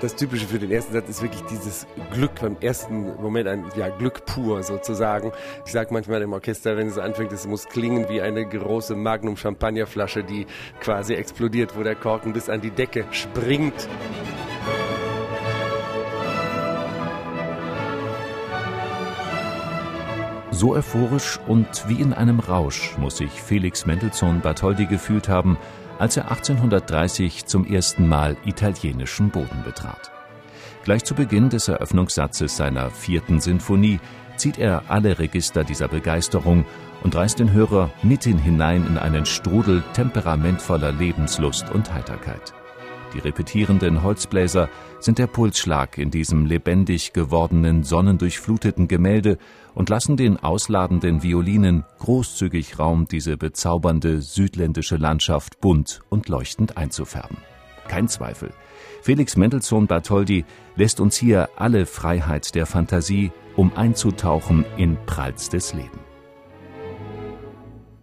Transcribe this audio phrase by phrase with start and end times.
[0.00, 3.88] Das Typische für den ersten Satz ist wirklich dieses Glück beim ersten Moment, ein ja,
[3.88, 5.32] Glück pur sozusagen.
[5.66, 9.36] Ich sage manchmal im Orchester, wenn es anfängt, es muss klingen wie eine große Magnum
[9.36, 10.46] Champagnerflasche, die
[10.80, 13.88] quasi explodiert, wo der Korken bis an die Decke springt.
[20.50, 25.56] So euphorisch und wie in einem Rausch muss sich Felix Mendelssohn Bartholdy gefühlt haben,
[26.00, 30.10] als er 1830 zum ersten Mal italienischen Boden betrat.
[30.82, 34.00] Gleich zu Beginn des Eröffnungssatzes seiner vierten Sinfonie
[34.36, 36.64] zieht er alle Register dieser Begeisterung
[37.02, 42.54] und reißt den Hörer mitten hinein in einen Strudel temperamentvoller Lebenslust und Heiterkeit.
[43.14, 44.68] Die repetierenden Holzbläser
[45.00, 49.38] sind der Pulsschlag in diesem lebendig gewordenen, sonnendurchfluteten Gemälde
[49.74, 57.38] und lassen den ausladenden Violinen großzügig Raum, diese bezaubernde südländische Landschaft bunt und leuchtend einzufärben.
[57.88, 58.52] Kein Zweifel.
[59.02, 60.44] Felix Mendelssohn Bartholdy
[60.76, 65.98] lässt uns hier alle Freiheit der Fantasie, um einzutauchen in prallstes Leben.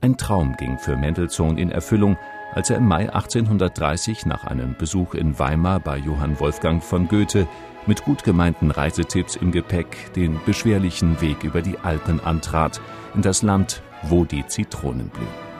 [0.00, 2.16] Ein Traum ging für Mendelssohn in Erfüllung,
[2.54, 7.48] als er im Mai 1830 nach einem Besuch in Weimar bei Johann Wolfgang von Goethe
[7.86, 12.80] mit gut gemeinten Reisetipps im Gepäck den beschwerlichen Weg über die Alpen antrat,
[13.14, 15.51] in das Land, wo die Zitronen blühen.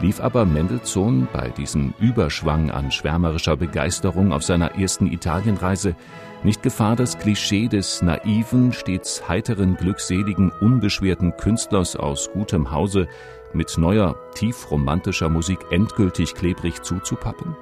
[0.00, 5.96] Lief aber Mendelssohn bei diesem Überschwang an schwärmerischer Begeisterung auf seiner ersten Italienreise
[6.44, 13.08] nicht Gefahr, das Klischee des naiven, stets heiteren, glückseligen, unbeschwerten Künstlers aus gutem Hause
[13.52, 17.56] mit neuer, tief romantischer Musik endgültig klebrig zuzupappen?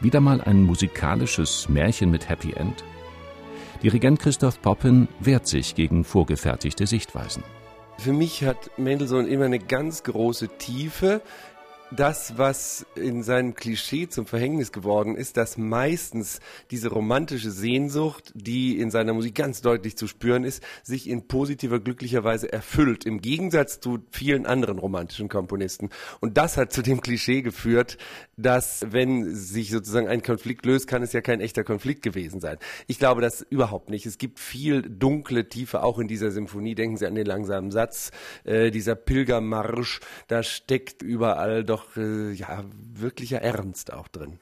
[0.00, 2.84] Wieder mal ein musikalisches Märchen mit Happy End?
[3.82, 7.42] Dirigent Christoph Poppen wehrt sich gegen vorgefertigte Sichtweisen.
[7.98, 11.20] Für mich hat Mendelssohn immer eine ganz große Tiefe
[11.90, 16.40] das, was in seinem Klischee zum Verhängnis geworden ist, dass meistens
[16.70, 21.80] diese romantische Sehnsucht, die in seiner Musik ganz deutlich zu spüren ist, sich in positiver,
[21.80, 25.88] glücklicher Weise erfüllt, im Gegensatz zu vielen anderen romantischen Komponisten.
[26.20, 27.96] Und das hat zu dem Klischee geführt,
[28.36, 32.58] dass wenn sich sozusagen ein Konflikt löst, kann es ja kein echter Konflikt gewesen sein.
[32.86, 34.06] Ich glaube das überhaupt nicht.
[34.06, 36.74] Es gibt viel dunkle Tiefe auch in dieser Symphonie.
[36.74, 38.10] Denken Sie an den langsamen Satz,
[38.44, 44.38] äh, dieser Pilgermarsch, da steckt überall doch doch äh, ja wirklicher Ernst auch drin.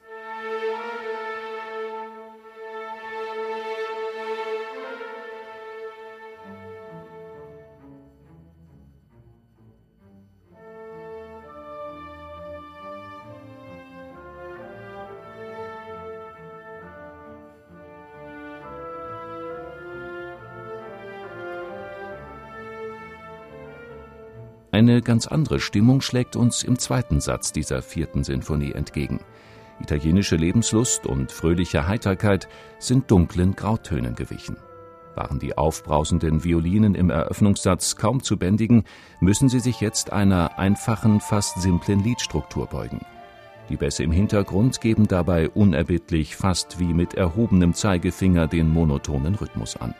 [24.77, 29.21] Eine ganz andere Stimmung schlägt uns im zweiten Satz dieser vierten Sinfonie entgegen.
[29.81, 34.55] Italienische Lebenslust und fröhliche Heiterkeit sind dunklen Grautönen gewichen.
[35.15, 38.83] Waren die aufbrausenden Violinen im Eröffnungssatz kaum zu bändigen,
[39.19, 43.01] müssen sie sich jetzt einer einfachen, fast simplen Liedstruktur beugen.
[43.69, 49.75] Die Bässe im Hintergrund geben dabei unerbittlich, fast wie mit erhobenem Zeigefinger den monotonen Rhythmus
[49.75, 49.95] an.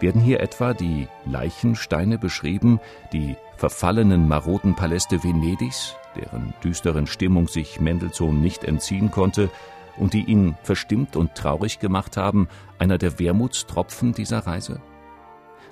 [0.00, 2.80] Werden hier etwa die Leichensteine beschrieben,
[3.12, 9.50] die verfallenen maroden Paläste Venedigs, deren düsteren Stimmung sich Mendelssohn nicht entziehen konnte
[9.96, 12.48] und die ihn verstimmt und traurig gemacht haben,
[12.78, 14.80] einer der Wermutstropfen dieser Reise?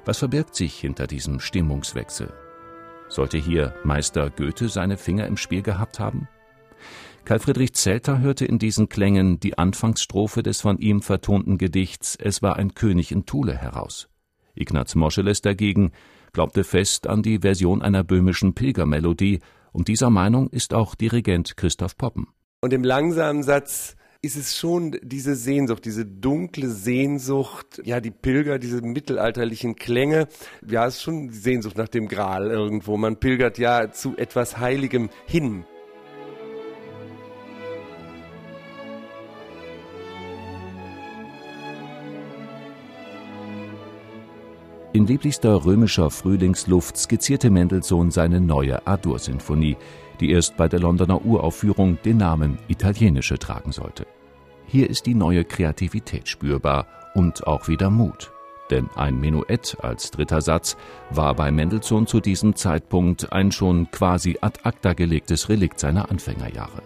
[0.05, 2.33] Was verbirgt sich hinter diesem Stimmungswechsel?
[3.09, 6.29] Sollte hier Meister Goethe seine Finger im Spiel gehabt haben?
[7.29, 12.41] Karl Friedrich Zelter hörte in diesen Klängen die Anfangsstrophe des von ihm vertonten Gedichts Es
[12.41, 14.09] war ein König in Thule heraus.
[14.55, 15.93] Ignaz Moscheles dagegen
[16.33, 19.41] glaubte fest an die Version einer böhmischen Pilgermelodie,
[19.73, 22.29] und dieser Meinung ist auch Dirigent Christoph Poppen.
[22.63, 28.59] Und im langsamen Satz ist es schon diese Sehnsucht, diese dunkle Sehnsucht, ja, die Pilger,
[28.59, 30.29] diese mittelalterlichen Klänge.
[30.67, 32.97] Ja, es ist schon die Sehnsucht nach dem Gral irgendwo.
[32.97, 35.67] Man pilgert ja zu etwas Heiligem hin.
[44.99, 49.77] In lieblichster römischer Frühlingsluft skizzierte Mendelssohn seine neue A-Dur-Sinfonie,
[50.19, 54.09] die erst bei der Londoner Uraufführung den Namen Italienische tragen sollte.
[54.67, 58.33] Hier ist die neue Kreativität spürbar und auch wieder Mut.
[58.73, 60.77] Denn ein Menuett als dritter Satz
[61.11, 66.83] war bei Mendelssohn zu diesem Zeitpunkt ein schon quasi ad acta gelegtes Relikt seiner Anfängerjahre.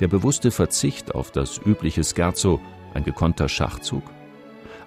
[0.00, 2.58] Der bewusste Verzicht auf das übliche Scherzo,
[2.94, 4.02] ein gekonnter Schachzug?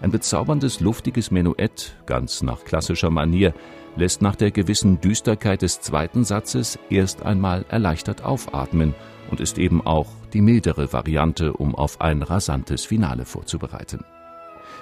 [0.02, 3.54] Ein bezauberndes, luftiges Menuett, ganz nach klassischer Manier,
[3.96, 8.96] lässt nach der gewissen Düsterkeit des zweiten Satzes erst einmal erleichtert aufatmen
[9.30, 14.04] und ist eben auch die mildere Variante, um auf ein rasantes Finale vorzubereiten.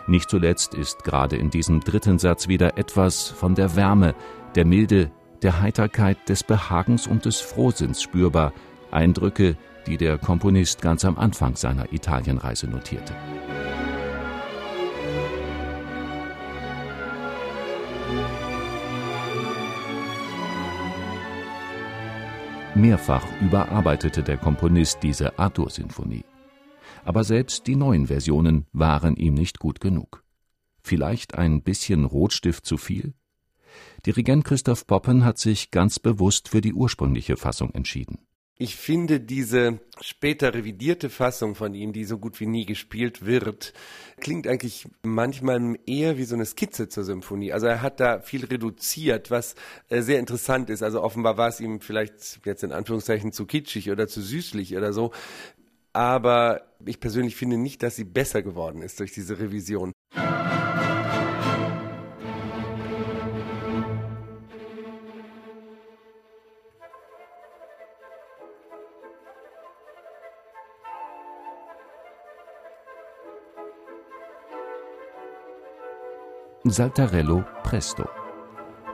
[0.07, 4.15] Nicht zuletzt ist gerade in diesem dritten Satz wieder etwas von der Wärme,
[4.55, 5.11] der Milde,
[5.41, 8.53] der Heiterkeit, des Behagens und des Frohsinns spürbar,
[8.91, 13.13] Eindrücke, die der Komponist ganz am Anfang seiner Italienreise notierte.
[22.79, 26.23] Mehrfach überarbeitete der Komponist diese A-Dur-Sinfonie.
[27.03, 30.23] Aber selbst die neuen Versionen waren ihm nicht gut genug.
[30.81, 33.13] Vielleicht ein bisschen Rotstift zu viel?
[34.05, 38.19] Dirigent Christoph Poppen hat sich ganz bewusst für die ursprüngliche Fassung entschieden.
[38.61, 43.71] Ich finde diese später revidierte Fassung von ihm, die so gut wie nie gespielt wird,
[44.19, 47.53] klingt eigentlich manchmal eher wie so eine Skizze zur Symphonie.
[47.53, 49.55] Also er hat da viel reduziert, was
[49.87, 50.83] äh, sehr interessant ist.
[50.83, 54.91] Also offenbar war es ihm vielleicht jetzt in Anführungszeichen zu kitschig oder zu süßlich oder
[54.91, 55.13] so.
[55.93, 59.93] Aber ich persönlich finde nicht, dass sie besser geworden ist durch diese Revision.
[76.65, 78.03] Saltarello Presto.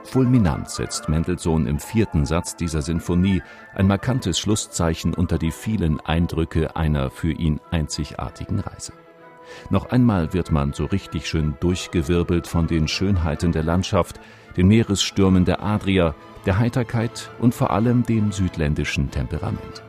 [0.04, 3.42] Fulminant setzt Mendelssohn im vierten Satz dieser Sinfonie
[3.74, 8.92] ein markantes Schlusszeichen unter die vielen Eindrücke einer für ihn einzigartigen Reise.
[9.68, 14.20] Noch einmal wird man so richtig schön durchgewirbelt von den Schönheiten der Landschaft,
[14.56, 16.14] den Meeresstürmen der Adria,
[16.46, 19.82] der Heiterkeit und vor allem dem südländischen Temperament.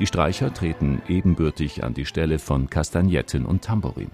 [0.00, 4.10] Die Streicher treten ebenbürtig an die Stelle von Kastagnetten und Tambourin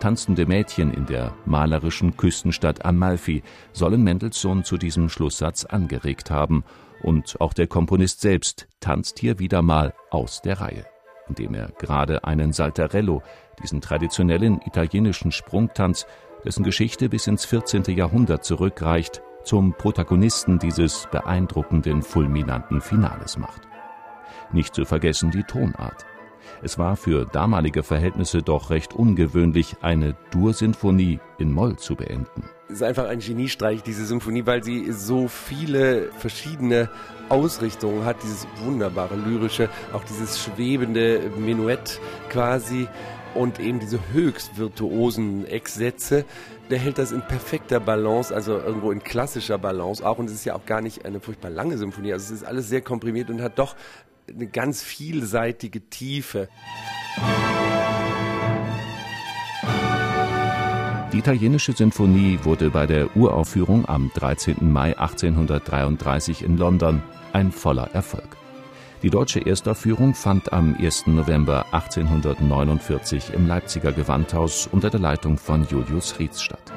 [0.00, 3.42] tanzende Mädchen in der malerischen Küstenstadt Amalfi
[3.72, 6.64] sollen Mendelssohn zu diesem Schlusssatz angeregt haben,
[7.02, 10.86] und auch der Komponist selbst tanzt hier wieder mal aus der Reihe,
[11.28, 13.22] indem er gerade einen Saltarello,
[13.62, 16.06] diesen traditionellen italienischen Sprungtanz,
[16.44, 17.84] dessen Geschichte bis ins 14.
[17.96, 23.62] Jahrhundert zurückreicht, zum Protagonisten dieses beeindruckenden, fulminanten Finales macht.
[24.52, 26.06] Nicht zu vergessen die Tonart.
[26.62, 32.44] Es war für damalige Verhältnisse doch recht ungewöhnlich, eine Dur-Sinfonie in Moll zu beenden.
[32.68, 36.88] Es ist einfach ein Geniestreich, diese Symphonie, weil sie so viele verschiedene
[37.28, 42.00] Ausrichtungen hat, dieses wunderbare lyrische, auch dieses schwebende Menuett
[42.30, 42.88] quasi
[43.34, 46.24] und eben diese höchst virtuosen Ecksätze.
[46.70, 50.18] Der hält das in perfekter Balance, also irgendwo in klassischer Balance auch.
[50.18, 52.12] Und es ist ja auch gar nicht eine furchtbar lange Symphonie.
[52.12, 53.76] Also es ist alles sehr komprimiert und hat doch
[54.28, 56.48] eine ganz vielseitige Tiefe.
[61.12, 64.72] Die italienische Sinfonie wurde bei der Uraufführung am 13.
[64.72, 68.36] Mai 1833 in London ein voller Erfolg.
[69.02, 71.06] Die deutsche Erstaufführung fand am 1.
[71.08, 76.72] November 1849 im Leipziger Gewandhaus unter der Leitung von Julius Rietz statt.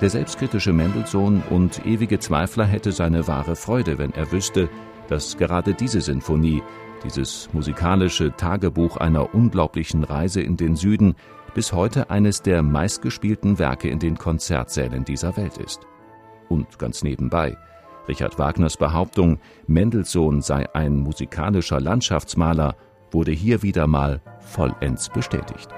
[0.00, 4.68] Der selbstkritische Mendelssohn und ewige Zweifler hätte seine wahre Freude, wenn er wüsste,
[5.12, 6.62] dass gerade diese Sinfonie,
[7.04, 11.16] dieses musikalische Tagebuch einer unglaublichen Reise in den Süden,
[11.54, 15.82] bis heute eines der meistgespielten Werke in den Konzertsälen dieser Welt ist.
[16.48, 17.58] Und ganz nebenbei,
[18.08, 22.74] Richard Wagners Behauptung, Mendelssohn sei ein musikalischer Landschaftsmaler,
[23.10, 25.68] wurde hier wieder mal vollends bestätigt.